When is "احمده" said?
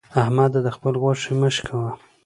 0.21-0.59